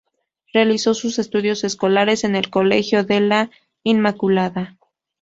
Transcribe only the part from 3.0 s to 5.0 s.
de la Inmaculada.